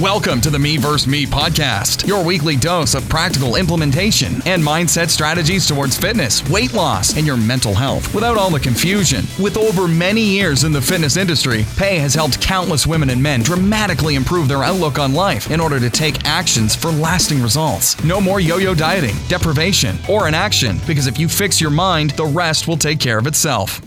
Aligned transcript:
Welcome 0.00 0.40
to 0.40 0.48
the 0.48 0.58
Me 0.58 0.78
vs. 0.78 1.06
Me 1.06 1.26
podcast, 1.26 2.06
your 2.06 2.24
weekly 2.24 2.56
dose 2.56 2.94
of 2.94 3.06
practical 3.10 3.56
implementation 3.56 4.36
and 4.46 4.62
mindset 4.62 5.10
strategies 5.10 5.68
towards 5.68 5.98
fitness, 5.98 6.42
weight 6.48 6.72
loss, 6.72 7.18
and 7.18 7.26
your 7.26 7.36
mental 7.36 7.74
health 7.74 8.14
without 8.14 8.38
all 8.38 8.48
the 8.48 8.58
confusion. 8.58 9.26
With 9.38 9.58
over 9.58 9.86
many 9.86 10.22
years 10.22 10.64
in 10.64 10.72
the 10.72 10.80
fitness 10.80 11.18
industry, 11.18 11.66
Pei 11.76 11.98
has 11.98 12.14
helped 12.14 12.40
countless 12.40 12.86
women 12.86 13.10
and 13.10 13.22
men 13.22 13.42
dramatically 13.42 14.14
improve 14.14 14.48
their 14.48 14.64
outlook 14.64 14.98
on 14.98 15.12
life 15.12 15.50
in 15.50 15.60
order 15.60 15.78
to 15.78 15.90
take 15.90 16.24
actions 16.26 16.74
for 16.74 16.90
lasting 16.90 17.42
results. 17.42 18.02
No 18.02 18.22
more 18.22 18.40
yo 18.40 18.56
yo 18.56 18.74
dieting, 18.74 19.16
deprivation, 19.28 19.98
or 20.08 20.28
inaction, 20.28 20.78
because 20.86 21.08
if 21.08 21.18
you 21.18 21.28
fix 21.28 21.60
your 21.60 21.68
mind, 21.68 22.12
the 22.12 22.24
rest 22.24 22.66
will 22.66 22.78
take 22.78 23.00
care 23.00 23.18
of 23.18 23.26
itself. 23.26 23.82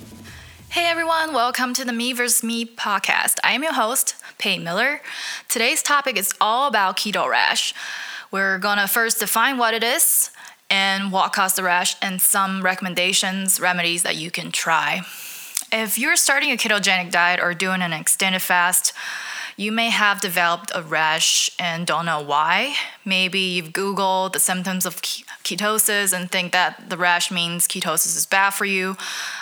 Hey 0.74 0.88
everyone, 0.88 1.36
welcome 1.36 1.76
to 1.76 1.86
the 1.86 1.94
Me 1.94 2.14
vs. 2.14 2.42
Me 2.42 2.66
podcast. 2.66 3.38
I 3.44 3.52
am 3.52 3.62
your 3.62 3.74
host, 3.74 4.16
Pei 4.40 4.58
Miller. 4.58 5.02
Today's 5.48 5.84
topic 5.84 6.18
is 6.18 6.34
all 6.42 6.68
about 6.68 6.98
keto 6.98 7.30
rash. 7.30 7.76
We're 8.32 8.58
gonna 8.58 8.88
first 8.88 9.20
define 9.20 9.60
what 9.60 9.76
it 9.76 9.84
is 9.84 10.32
and 10.72 11.12
what 11.12 11.32
caused 11.32 11.58
the 11.58 11.62
rash 11.64 11.96
and 12.02 12.20
some 12.20 12.64
recommendations, 12.64 13.60
remedies 13.60 14.02
that 14.02 14.16
you 14.16 14.32
can 14.32 14.52
try. 14.52 15.02
If 15.72 16.00
you're 16.00 16.16
starting 16.16 16.50
a 16.50 16.58
ketogenic 16.58 17.12
diet 17.12 17.40
or 17.40 17.54
doing 17.54 17.84
an 17.84 17.94
extended 17.94 18.42
fast, 18.42 18.94
you 19.58 19.72
may 19.72 19.90
have 19.90 20.22
developed 20.22 20.72
a 20.74 20.82
rash 20.82 21.52
and 21.60 21.86
don't 21.86 22.06
know 22.06 22.22
why. 22.22 22.76
Maybe 23.06 23.40
you've 23.40 23.70
Googled 23.70 24.34
the 24.34 24.40
symptoms 24.40 24.86
of 24.86 25.02
ketosis 25.02 26.14
and 26.14 26.32
think 26.32 26.52
that 26.52 26.90
the 26.90 26.98
rash 26.98 27.32
means 27.32 27.68
ketosis 27.68 28.16
is 28.18 28.26
bad 28.26 28.52
for 28.52 28.66
you. 28.66 28.98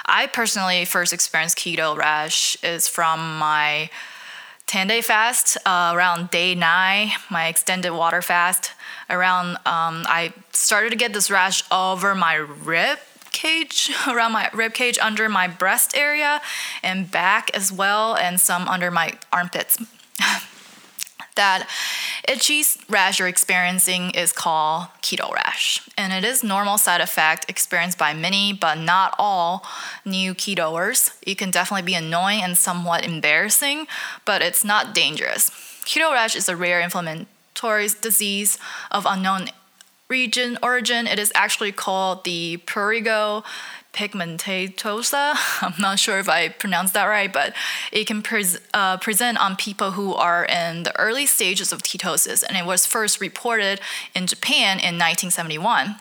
I 0.06 0.28
personally 0.28 0.86
first 0.86 1.14
experienced 1.14 1.58
keto 1.58 1.96
rash 1.96 2.62
is 2.64 2.88
from 2.88 3.38
my 3.38 3.90
10 4.68 4.88
day 4.88 5.02
fast 5.02 5.58
uh, 5.66 5.92
around 5.94 6.32
day 6.32 6.56
nine, 6.56 7.12
my 7.30 7.48
extended 7.48 7.92
water 7.92 8.22
fast. 8.22 8.72
Around, 9.10 9.58
um, 9.66 10.06
I 10.08 10.34
started 10.54 10.92
to 10.92 10.96
get 10.96 11.12
this 11.14 11.30
rash 11.30 11.64
over 11.72 12.16
my 12.16 12.36
rib 12.36 13.00
cage, 13.32 13.92
around 14.08 14.32
my 14.32 14.50
rib 14.54 14.74
cage, 14.74 14.98
under 15.00 15.28
my 15.28 15.48
breast 15.48 15.96
area, 15.96 16.42
and 16.82 17.12
back 17.12 17.52
as 17.54 17.72
well, 17.72 18.16
and 18.16 18.40
some 18.40 18.68
under 18.68 18.92
my 18.92 19.14
armpits. 19.34 19.78
that 21.36 21.68
itchy 22.28 22.64
rash 22.90 23.20
you're 23.20 23.28
experiencing 23.28 24.12
is 24.12 24.32
called 24.32 24.88
keto 25.02 25.32
rash, 25.32 25.88
and 25.98 26.14
it 26.14 26.24
is 26.24 26.44
normal 26.44 26.78
side 26.78 27.02
effect 27.02 27.50
experienced 27.50 27.98
by 27.98 28.14
many, 28.14 28.54
but 28.54 28.76
not 28.76 29.16
all 29.18 29.66
new 30.06 30.34
ketoers. 30.34 31.16
It 31.26 31.38
can 31.38 31.52
definitely 31.52 31.86
be 31.86 31.96
annoying 31.96 32.42
and 32.42 32.58
somewhat 32.58 33.06
embarrassing, 33.06 33.88
but 34.26 34.42
it's 34.42 34.64
not 34.64 34.94
dangerous. 34.94 35.50
Keto 35.86 36.12
rash 36.12 36.36
is 36.36 36.48
a 36.48 36.56
rare 36.56 36.80
inflammatory 36.80 37.88
disease 38.02 38.58
of 38.92 39.06
unknown 39.08 39.48
region 40.12 40.58
origin. 40.62 41.08
It 41.08 41.18
is 41.18 41.32
actually 41.34 41.72
called 41.72 42.26
the 42.26 42.58
prurigo 42.66 43.44
pigmentosa. 43.94 45.36
I'm 45.62 45.80
not 45.80 46.00
sure 46.00 46.20
if 46.20 46.30
I 46.30 46.50
pronounced 46.50 46.94
that 46.94 47.06
right, 47.06 47.32
but 47.32 47.54
it 47.92 48.08
can 48.08 48.24
uh, 48.74 48.98
present 48.98 49.38
on 49.40 49.56
people 49.56 49.92
who 49.92 50.14
are 50.14 50.46
in 50.46 50.84
the 50.84 50.98
early 51.00 51.26
stages 51.26 51.72
of 51.72 51.84
ketosis, 51.84 52.44
and 52.48 52.58
it 52.58 52.66
was 52.66 52.86
first 52.86 53.22
reported 53.22 53.80
in 54.16 54.28
Japan 54.28 54.78
in 54.78 54.98
1971. 54.98 55.96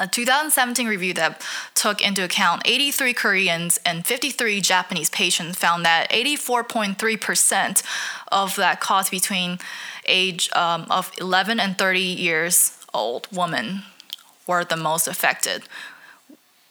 A 0.00 0.06
2017 0.06 0.86
review 0.86 1.12
that 1.14 1.44
took 1.74 2.00
into 2.00 2.22
account 2.22 2.62
83 2.64 3.12
Koreans 3.14 3.80
and 3.84 4.06
53 4.06 4.60
Japanese 4.60 5.10
patients 5.10 5.58
found 5.58 5.84
that 5.84 6.08
84.3% 6.10 7.82
of 8.30 8.54
that 8.54 8.80
caused 8.80 9.10
between 9.10 9.58
age 10.06 10.50
um, 10.52 10.86
of 10.88 11.10
11 11.18 11.58
and 11.58 11.76
30 11.76 12.00
years 12.00 12.78
old 12.94 13.26
women 13.32 13.82
were 14.46 14.64
the 14.64 14.76
most 14.76 15.08
affected, 15.08 15.64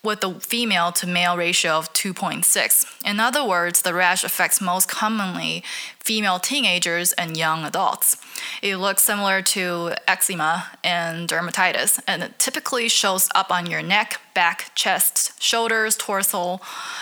with 0.08 0.22
the 0.22 0.34
female 0.40 0.92
to 0.94 1.06
male 1.06 1.38
ratio 1.38 1.74
of 1.74 1.92
2.6. 1.94 2.86
In 3.06 3.20
other 3.20 3.44
words, 3.44 3.82
the 3.82 3.94
rash 3.94 4.24
affects 4.24 4.62
most 4.62 4.88
commonly 4.88 5.64
female 6.00 6.40
teenagers 6.40 7.12
and 7.14 7.36
young 7.36 7.66
adults. 7.66 8.16
It 8.64 8.78
looks 8.78 9.04
similar 9.04 9.42
to 9.42 9.94
eczema 10.08 10.68
and 10.84 11.28
dermatitis, 11.28 12.00
and 12.08 12.24
it 12.24 12.40
typically 12.40 12.88
shows 12.88 13.28
up 13.36 13.52
on 13.52 13.70
your 13.70 13.84
neck, 13.84 14.22
back, 14.34 14.72
chest, 14.74 15.40
shoulders, 15.44 15.98
torso, 15.98 16.62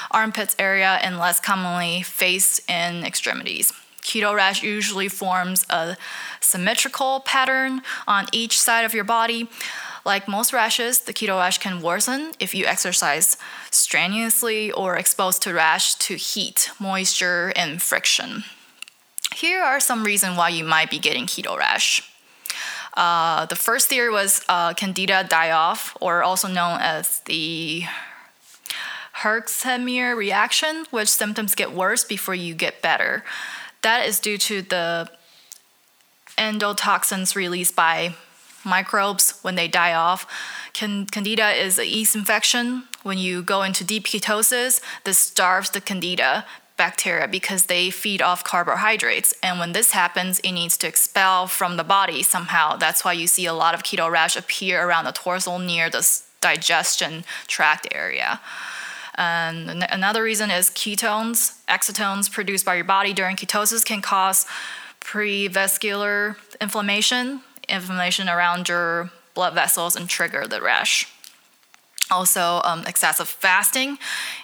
armpits 0.10 0.56
area, 0.58 1.00
and 1.04 1.20
less 1.20 1.40
commonly 1.40 2.02
face 2.02 2.60
and 2.68 3.06
extremities. 3.06 3.72
Keto 4.02 4.36
rash 4.36 4.62
usually 4.62 5.08
forms 5.08 5.66
a 5.70 5.98
symmetrical 6.40 7.22
pattern 7.22 7.82
on 8.08 8.28
each 8.32 8.60
side 8.60 8.86
of 8.86 8.94
your 8.94 9.04
body. 9.04 9.50
Like 10.06 10.28
most 10.28 10.54
rashes, 10.54 11.00
the 11.00 11.14
keto 11.14 11.40
rash 11.40 11.58
can 11.58 11.82
worsen 11.82 12.34
if 12.40 12.54
you 12.54 12.66
exercise 12.66 13.38
strenuously 13.72 14.72
or 14.72 14.96
exposed 14.96 15.42
to 15.42 15.54
rash 15.54 15.96
to 15.96 16.16
heat, 16.16 16.70
moisture, 16.80 17.52
and 17.56 17.82
friction. 17.82 18.44
Here 19.36 19.64
are 19.64 19.80
some 19.80 20.04
reasons 20.04 20.38
why 20.38 20.50
you 20.50 20.64
might 20.64 20.92
be 20.92 21.00
getting 21.00 21.26
keto 21.26 21.58
rash. 21.58 22.08
Uh, 22.96 23.48
the 23.48 23.56
first 23.56 23.90
theory 23.90 24.12
was 24.12 24.46
uh, 24.48 24.74
Candida 24.76 25.26
die 25.28 25.52
off, 25.52 25.98
or 26.00 26.24
also 26.24 26.48
known 26.48 26.80
as 26.80 27.22
the 27.22 27.84
Herxheimer 29.22 30.16
reaction, 30.16 30.86
which 30.92 31.10
symptoms 31.10 31.56
get 31.56 31.74
worse 31.74 32.04
before 32.04 32.36
you 32.36 32.54
get 32.54 32.82
better. 32.82 33.24
That 33.82 34.08
is 34.08 34.20
due 34.20 34.38
to 34.38 34.62
the 34.62 35.10
endotoxins 36.38 37.36
released 37.36 37.76
by 37.76 38.16
microbes 38.66 39.40
when 39.42 39.56
they 39.56 39.68
die 39.68 39.94
off. 39.94 40.26
Candida 40.74 41.52
is 41.52 41.80
a 41.80 41.88
yeast 41.88 42.16
infection. 42.16 42.84
When 43.04 43.18
you 43.18 43.44
go 43.44 43.62
into 43.64 43.84
deep 43.84 44.06
ketosis, 44.06 44.82
this 45.04 45.18
starves 45.18 45.70
the 45.70 45.82
candida 45.82 46.46
bacteria 46.78 47.28
because 47.28 47.68
they 47.68 47.90
feed 47.90 48.22
off 48.22 48.44
carbohydrates. 48.44 49.34
And 49.42 49.60
when 49.60 49.72
this 49.72 49.92
happens, 49.92 50.40
it 50.40 50.52
needs 50.52 50.78
to 50.80 50.88
expel 50.88 51.48
from 51.48 51.78
the 51.78 51.84
body 51.84 52.24
somehow. 52.24 52.76
That's 52.76 53.06
why 53.06 53.14
you 53.14 53.28
see 53.28 53.46
a 53.46 53.54
lot 53.54 53.74
of 53.74 53.84
keto 53.84 54.12
rash 54.12 54.36
appear 54.36 54.86
around 54.86 55.06
the 55.06 55.14
torso 55.14 55.58
near 55.58 55.90
the 55.90 56.06
digestion 56.42 57.24
tract 57.48 57.88
area. 57.92 58.42
And 59.18 59.86
another 59.90 60.22
reason 60.22 60.52
is 60.52 60.70
ketones, 60.70 61.64
exotones 61.70 62.30
produced 62.30 62.66
by 62.66 62.76
your 62.76 62.84
body 62.84 63.14
during 63.14 63.38
ketosis 63.38 63.86
can 63.86 64.02
cause 64.02 64.46
perivascular 65.00 66.36
inflammation, 66.60 67.42
inflammation 67.70 68.30
around 68.30 68.68
your 68.70 69.12
blood 69.34 69.54
vessels 69.54 69.96
and 69.96 70.10
trigger 70.10 70.48
the 70.48 70.62
rash. 70.62 71.08
Also, 72.12 72.62
um, 72.64 72.84
excessive 72.86 73.28
fasting. 73.28 73.98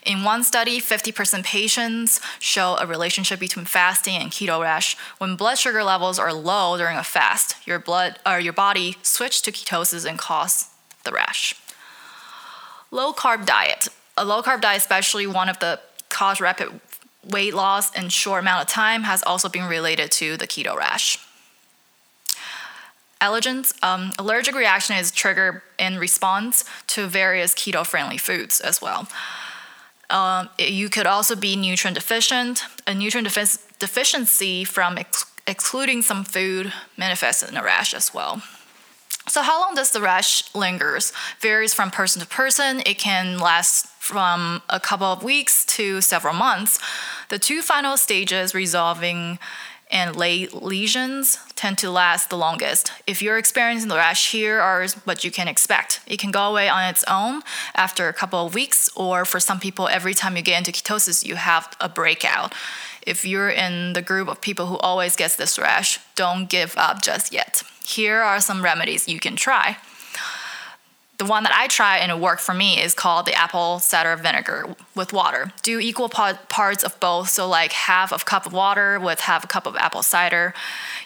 In 0.04 0.24
one 0.24 0.44
study, 0.44 0.82
50% 0.82 1.44
patients 1.44 2.20
show 2.40 2.76
a 2.80 2.88
relationship 2.88 3.40
between 3.40 3.66
fasting 3.66 4.16
and 4.16 4.32
keto 4.32 4.62
rash. 4.62 4.98
When 5.20 5.36
blood 5.36 5.59
sugar 5.59 5.84
levels 5.84 6.18
are 6.18 6.34
low 6.34 6.76
during 6.78 6.98
a 6.98 7.04
fast, 7.04 7.56
your 7.68 7.78
blood 7.78 8.18
or 8.26 8.40
your 8.40 8.54
body 8.54 8.98
switch 9.04 9.44
to 9.44 9.52
ketosis 9.52 10.09
and 10.09 10.18
cause 10.18 10.70
the 11.03 11.12
rash. 11.12 11.53
Low 12.90 13.14
carb 13.14 13.46
diet. 13.46 13.90
A 14.18 14.26
low 14.26 14.42
carb 14.42 14.62
diet, 14.62 14.82
especially 14.82 15.28
one 15.28 15.48
of 15.48 15.59
the 15.59 15.80
cause 16.09 16.42
rapid 16.42 16.82
weight 17.24 17.53
loss 17.53 17.96
in 17.96 18.09
short 18.09 18.42
amount 18.42 18.64
of 18.64 18.68
time, 18.70 19.03
has 19.03 19.22
also 19.22 19.48
been 19.48 19.68
related 19.68 20.12
to 20.14 20.36
the 20.36 20.48
keto 20.48 20.76
rash 20.76 21.20
allergens. 23.22 23.74
Um, 23.84 24.12
allergic 24.20 24.56
reaction 24.56 24.96
is 24.98 25.12
triggered 25.12 25.62
in 25.80 25.98
response 25.98 26.66
to 26.88 27.08
various 27.08 27.54
keto 27.54 27.86
friendly 27.86 28.18
foods 28.18 28.59
as 28.59 28.82
well. 28.82 29.08
Um, 30.09 30.50
you 30.59 30.90
could 30.90 31.08
also 31.08 31.36
be 31.36 31.56
nutrient 31.56 31.96
deficient. 31.96 32.66
A 32.86 32.94
nutrient 32.94 33.28
defi- 33.28 33.62
deficiency 33.80 34.66
from 34.66 34.98
ex- 34.98 35.26
excluding 35.48 36.02
some 36.02 36.23
food 36.26 36.73
manifests 36.97 37.44
in 37.44 37.56
a 37.56 37.64
rash 37.64 37.94
as 37.94 38.14
well. 38.14 38.41
So, 39.28 39.44
how 39.44 39.62
long 39.62 39.76
does 39.76 39.91
the 39.91 40.02
rash 40.02 40.53
lingers? 40.56 41.14
Varies 41.40 41.73
from 41.73 41.91
person 41.91 42.22
to 42.22 42.28
person. 42.28 42.82
It 42.85 42.97
can 42.97 43.38
last 43.38 43.85
from 44.00 44.64
a 44.68 44.79
couple 44.79 45.06
of 45.06 45.23
weeks 45.23 45.64
to 45.78 46.02
several 46.02 46.34
months. 46.34 46.79
The 47.29 47.38
two 47.38 47.62
final 47.62 47.97
stages 47.97 48.56
resolving 48.56 49.38
and 49.91 50.16
late 50.16 50.53
lesions 50.53 51.38
tend 51.55 51.78
to 51.79 51.91
last 51.91 52.29
the 52.29 52.38
longest. 52.38 52.91
If 53.05 53.22
you're 53.22 53.38
experiencing 53.38 53.90
the 53.90 53.96
rash, 53.96 54.32
here 54.32 54.59
are 54.59 54.88
what 55.03 55.23
you 55.23 55.32
can 55.32 55.47
expect. 55.47 55.99
It 56.08 56.17
can 56.17 56.32
go 56.32 56.49
away 56.49 56.70
on 56.70 56.90
its 56.90 57.03
own 57.09 57.41
after 57.76 58.08
a 58.08 58.14
couple 58.14 58.46
of 58.46 58.55
weeks, 58.55 58.90
or 58.96 59.26
for 59.26 59.40
some 59.40 59.59
people, 59.59 59.88
every 59.88 60.14
time 60.14 60.35
you 60.38 60.41
get 60.41 60.58
into 60.58 60.72
ketosis, 60.72 61.26
you 61.26 61.35
have 61.35 61.76
a 61.79 61.90
breakout. 61.90 62.53
If 63.05 63.26
you're 63.26 63.49
in 63.49 63.93
the 63.93 64.02
group 64.02 64.28
of 64.28 64.41
people 64.41 64.67
who 64.67 64.78
always 64.78 65.16
gets 65.16 65.35
this 65.35 65.59
rash, 65.59 65.99
don't 66.16 66.49
give 66.49 66.76
up 66.78 67.02
just 67.02 67.34
yet. 67.34 67.64
Here 67.85 68.22
are 68.22 68.40
some 68.40 68.64
remedies 68.64 69.08
you 69.08 69.20
can 69.20 69.35
try. 69.35 69.78
The 71.22 71.28
one 71.28 71.44
that 71.44 71.53
I 71.53 71.68
try 71.68 71.97
and 72.00 72.12
it 72.12 72.18
worked 72.18 72.41
for 72.41 72.56
me 72.56 72.82
is 72.82 72.96
called 72.96 73.28
the 73.28 73.35
apple 73.35 73.78
cider 73.78 74.16
vinegar 74.16 74.76
with 74.96 75.14
water. 75.14 75.52
Do 75.62 75.79
equal 75.79 76.09
parts 76.09 76.84
of 76.84 77.00
both, 77.00 77.29
so 77.29 77.47
like 77.47 77.73
half 77.73 78.12
a 78.12 78.18
cup 78.18 78.47
of 78.47 78.53
water 78.53 79.00
with 79.00 79.20
half 79.20 79.44
a 79.44 79.47
cup 79.47 79.68
of 79.68 79.76
apple 79.76 80.02
cider. 80.02 80.56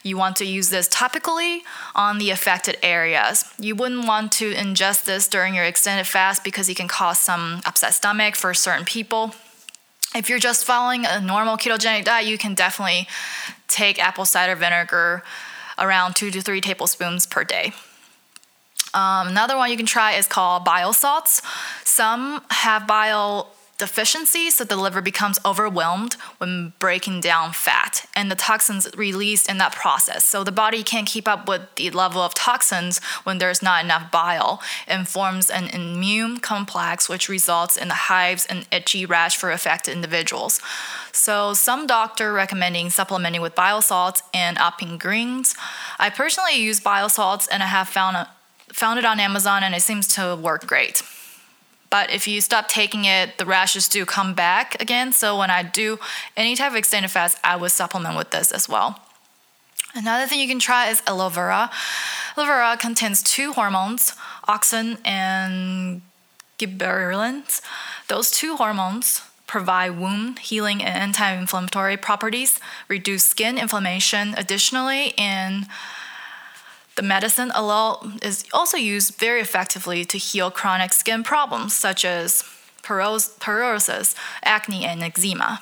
You 0.03 0.15
want 0.15 0.37
to 0.37 0.45
use 0.45 0.69
this 0.69 0.87
topically 0.87 1.63
on 1.95 2.17
the 2.17 2.29
affected 2.29 2.77
areas. 2.81 3.43
You 3.59 3.75
wouldn't 3.75 4.07
want 4.07 4.31
to 4.39 4.53
ingest 4.53 5.03
this 5.03 5.27
during 5.27 5.53
your 5.53 5.65
extended 5.65 6.07
fast 6.07 6.45
because 6.45 6.69
it 6.69 6.77
can 6.77 6.87
cause 6.87 7.19
some 7.19 7.61
upset 7.65 7.93
stomach 7.93 8.37
for 8.37 8.53
certain 8.53 8.85
people. 8.85 9.35
If 10.15 10.29
you're 10.29 10.39
just 10.39 10.63
following 10.63 11.05
a 11.05 11.19
normal 11.19 11.57
ketogenic 11.57 12.05
diet, 12.05 12.25
you 12.25 12.37
can 12.37 12.53
definitely 12.53 13.09
take 13.67 14.01
apple 14.01 14.23
cider 14.23 14.55
vinegar 14.55 15.23
around 15.77 16.15
two 16.15 16.31
to 16.31 16.39
three 16.39 16.61
tablespoons 16.61 17.25
per 17.25 17.43
day. 17.43 17.73
Um, 18.95 19.27
another 19.27 19.57
one 19.57 19.69
you 19.69 19.77
can 19.77 19.85
try 19.85 20.13
is 20.13 20.25
called 20.25 20.63
bile 20.63 20.93
salts. 20.93 21.41
Some 21.83 22.41
have 22.49 22.87
bile 22.87 23.51
deficiency, 23.77 24.49
so 24.49 24.63
the 24.63 24.77
liver 24.77 25.01
becomes 25.01 25.37
overwhelmed 25.45 26.13
when 26.37 26.71
breaking 26.79 27.19
down 27.19 27.51
fat 27.51 28.07
and 28.15 28.31
the 28.31 28.35
toxins 28.35 28.87
released 28.95 29.49
in 29.49 29.57
that 29.57 29.73
process. 29.73 30.23
So 30.23 30.45
the 30.45 30.51
body 30.51 30.81
can't 30.81 31.07
keep 31.07 31.27
up 31.27 31.47
with 31.49 31.61
the 31.75 31.89
level 31.89 32.21
of 32.21 32.33
toxins 32.33 32.99
when 33.25 33.37
there's 33.37 33.61
not 33.61 33.83
enough 33.83 34.11
bile 34.11 34.61
and 34.87 35.07
forms 35.07 35.49
an 35.49 35.67
immune 35.67 36.37
complex, 36.37 37.09
which 37.09 37.27
results 37.27 37.75
in 37.75 37.89
the 37.89 37.93
hives 37.93 38.45
and 38.45 38.65
itchy 38.71 39.05
rash 39.05 39.35
for 39.35 39.51
affected 39.51 39.93
individuals. 39.93 40.61
So 41.11 41.53
some 41.53 41.85
doctor 41.85 42.31
recommending 42.31 42.89
supplementing 42.89 43.41
with 43.41 43.55
bile 43.55 43.81
salts 43.81 44.23
and 44.33 44.57
upping 44.57 44.97
greens. 44.97 45.53
I 45.99 46.09
personally 46.09 46.55
use 46.55 46.79
bile 46.79 47.09
salts 47.09 47.45
and 47.47 47.61
I 47.61 47.67
have 47.67 47.89
found 47.89 48.25
Found 48.75 48.99
it 48.99 49.05
on 49.05 49.21
Amazon 49.21 49.63
and 49.63 49.73
it 49.73 49.81
seems 49.81 50.05
to 50.15 50.35
work 50.35 50.67
great. 50.67 51.01
But 51.89 52.11
if 52.11 52.27
you 52.27 52.41
stop 52.41 52.67
taking 52.67 53.05
it, 53.05 53.37
the 53.37 53.45
rashes 53.45 53.87
do 53.87 54.05
come 54.05 54.33
back 54.33 54.81
again. 54.81 55.13
So 55.13 55.37
when 55.37 55.49
I 55.49 55.63
do 55.63 55.97
any 56.35 56.57
type 56.57 56.71
of 56.71 56.75
extended 56.75 57.09
fast, 57.09 57.37
I 57.41 57.55
would 57.55 57.71
supplement 57.71 58.17
with 58.17 58.31
this 58.31 58.51
as 58.51 58.67
well. 58.67 58.99
Another 59.93 60.27
thing 60.27 60.41
you 60.41 60.47
can 60.49 60.59
try 60.59 60.89
is 60.89 61.01
aloe 61.07 61.29
vera. 61.29 61.71
Aloe 62.35 62.47
vera 62.47 62.75
contains 62.75 63.23
two 63.23 63.53
hormones, 63.53 64.13
auxin 64.45 64.97
and 65.05 66.01
gibberellins. 66.59 67.61
Those 68.09 68.29
two 68.29 68.57
hormones 68.57 69.21
provide 69.47 69.91
wound 69.91 70.39
healing 70.39 70.83
and 70.83 70.97
anti-inflammatory 70.97 71.95
properties, 71.95 72.59
reduce 72.89 73.23
skin 73.23 73.57
inflammation. 73.57 74.33
Additionally, 74.35 75.13
in 75.15 75.67
the 76.95 77.01
medicine 77.01 77.51
aloe 77.53 78.11
is 78.21 78.45
also 78.53 78.77
used 78.77 79.15
very 79.15 79.41
effectively 79.41 80.05
to 80.05 80.17
heal 80.17 80.49
chronic 80.49 80.93
skin 80.93 81.23
problems 81.23 81.73
such 81.73 82.05
as 82.05 82.43
psoriasis, 82.83 84.15
acne, 84.43 84.85
and 84.85 85.03
eczema. 85.03 85.61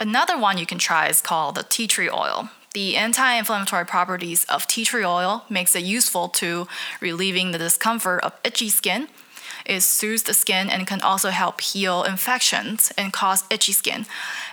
Another 0.00 0.38
one 0.38 0.58
you 0.58 0.66
can 0.66 0.78
try 0.78 1.08
is 1.08 1.22
called 1.22 1.54
the 1.54 1.62
tea 1.62 1.86
tree 1.86 2.10
oil. 2.10 2.50
The 2.74 2.96
anti-inflammatory 2.96 3.86
properties 3.86 4.44
of 4.44 4.66
tea 4.66 4.84
tree 4.84 5.04
oil 5.04 5.44
makes 5.48 5.74
it 5.74 5.84
useful 5.84 6.28
to 6.40 6.66
relieving 7.00 7.52
the 7.52 7.58
discomfort 7.58 8.22
of 8.22 8.34
itchy 8.44 8.68
skin. 8.68 9.08
It 9.64 9.80
soothes 9.80 10.24
the 10.24 10.34
skin 10.34 10.68
and 10.68 10.86
can 10.86 11.00
also 11.00 11.30
help 11.30 11.60
heal 11.60 12.04
infections 12.04 12.92
and 12.98 13.12
cause 13.12 13.44
itchy 13.50 13.72
skin. 13.72 14.06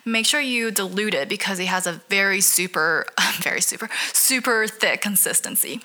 Make 0.06 0.26
sure 0.26 0.40
you 0.40 0.72
dilute 0.72 1.14
it 1.14 1.28
because 1.28 1.60
it 1.60 1.68
has 1.68 1.86
a 1.86 2.02
very 2.10 2.42
super, 2.42 3.06
very 3.42 3.62
super, 3.62 3.90
super 4.14 4.68
thick 4.68 5.02
consistency. 5.02 5.82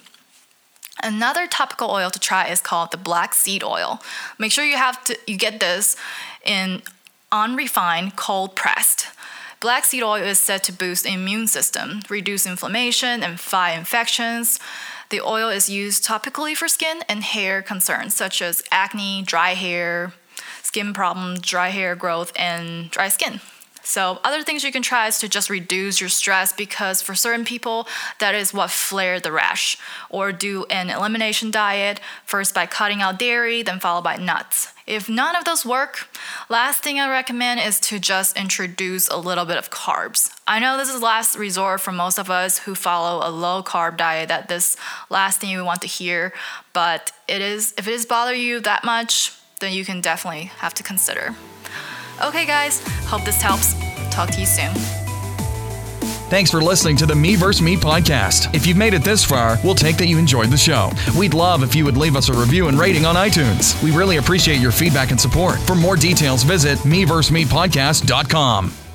Another 1.02 1.46
topical 1.46 1.90
oil 1.90 2.10
to 2.10 2.18
try 2.18 2.48
is 2.48 2.60
called 2.60 2.90
the 2.90 2.96
black 2.96 3.34
seed 3.34 3.62
oil. 3.62 4.00
Make 4.38 4.52
sure 4.52 4.64
you 4.64 4.76
have 4.76 5.02
to 5.04 5.16
you 5.26 5.36
get 5.36 5.60
this 5.60 5.96
in 6.44 6.82
unrefined, 7.30 8.16
cold 8.16 8.56
pressed. 8.56 9.06
Black 9.60 9.84
seed 9.84 10.02
oil 10.02 10.22
is 10.22 10.38
said 10.38 10.62
to 10.64 10.72
boost 10.72 11.04
the 11.04 11.12
immune 11.12 11.48
system, 11.48 12.02
reduce 12.08 12.46
inflammation, 12.46 13.22
and 13.22 13.40
fight 13.40 13.72
infections. 13.72 14.60
The 15.10 15.20
oil 15.20 15.48
is 15.48 15.68
used 15.68 16.04
topically 16.04 16.54
for 16.54 16.68
skin 16.68 17.00
and 17.08 17.22
hair 17.22 17.62
concerns 17.62 18.14
such 18.14 18.40
as 18.40 18.62
acne, 18.70 19.22
dry 19.22 19.54
hair, 19.54 20.12
skin 20.62 20.92
problems, 20.92 21.40
dry 21.40 21.70
hair 21.70 21.96
growth, 21.96 22.32
and 22.36 22.90
dry 22.90 23.08
skin. 23.08 23.40
So, 23.88 24.20
other 24.22 24.42
things 24.42 24.64
you 24.64 24.70
can 24.70 24.82
try 24.82 25.06
is 25.06 25.18
to 25.20 25.30
just 25.30 25.48
reduce 25.48 25.98
your 25.98 26.10
stress 26.10 26.52
because 26.52 27.00
for 27.00 27.14
certain 27.14 27.46
people, 27.46 27.88
that 28.18 28.34
is 28.34 28.52
what 28.52 28.70
flared 28.70 29.22
the 29.22 29.32
rash. 29.32 29.78
Or 30.10 30.30
do 30.30 30.66
an 30.66 30.90
elimination 30.90 31.50
diet, 31.50 31.98
first 32.26 32.54
by 32.54 32.66
cutting 32.66 33.00
out 33.00 33.18
dairy, 33.18 33.62
then 33.62 33.80
followed 33.80 34.04
by 34.04 34.16
nuts. 34.16 34.74
If 34.86 35.08
none 35.08 35.34
of 35.36 35.46
those 35.46 35.64
work, 35.64 36.06
last 36.50 36.82
thing 36.82 37.00
I 37.00 37.08
recommend 37.08 37.60
is 37.60 37.80
to 37.80 37.98
just 37.98 38.36
introduce 38.36 39.08
a 39.08 39.16
little 39.16 39.46
bit 39.46 39.56
of 39.56 39.70
carbs. 39.70 40.30
I 40.46 40.60
know 40.60 40.76
this 40.76 40.92
is 40.92 41.00
last 41.00 41.38
resort 41.38 41.80
for 41.80 41.90
most 41.90 42.18
of 42.18 42.28
us 42.28 42.58
who 42.58 42.74
follow 42.74 43.26
a 43.26 43.32
low 43.32 43.62
carb 43.62 43.96
diet 43.96 44.28
that 44.28 44.48
this 44.48 44.76
last 45.08 45.40
thing 45.40 45.48
you 45.48 45.64
want 45.64 45.80
to 45.80 45.88
hear, 45.88 46.34
but 46.74 47.10
it 47.26 47.40
is 47.40 47.72
if 47.78 47.88
it 47.88 47.94
is 47.94 48.04
bother 48.04 48.34
you 48.34 48.60
that 48.60 48.84
much, 48.84 49.32
then 49.60 49.72
you 49.72 49.86
can 49.86 50.02
definitely 50.02 50.44
have 50.58 50.74
to 50.74 50.82
consider. 50.82 51.34
Okay, 52.22 52.46
guys, 52.46 52.80
hope 53.06 53.24
this 53.24 53.40
helps. 53.40 53.74
Talk 54.10 54.30
to 54.30 54.40
you 54.40 54.46
soon. 54.46 54.72
Thanks 56.28 56.50
for 56.50 56.60
listening 56.60 56.96
to 56.98 57.06
the 57.06 57.14
Me 57.14 57.36
vs. 57.36 57.62
Me 57.62 57.74
podcast. 57.76 58.54
If 58.54 58.66
you've 58.66 58.76
made 58.76 58.92
it 58.92 59.02
this 59.02 59.24
far, 59.24 59.56
we'll 59.64 59.74
take 59.74 59.96
that 59.96 60.08
you 60.08 60.18
enjoyed 60.18 60.50
the 60.50 60.58
show. 60.58 60.90
We'd 61.16 61.32
love 61.32 61.62
if 61.62 61.74
you 61.74 61.86
would 61.86 61.96
leave 61.96 62.16
us 62.16 62.28
a 62.28 62.34
review 62.34 62.68
and 62.68 62.78
rating 62.78 63.06
on 63.06 63.14
iTunes. 63.14 63.82
We 63.82 63.96
really 63.96 64.18
appreciate 64.18 64.60
your 64.60 64.72
feedback 64.72 65.10
and 65.10 65.18
support. 65.18 65.58
For 65.60 65.74
more 65.74 65.96
details, 65.96 66.42
visit 66.42 66.78
meversusmepodcast.com. 66.80 68.87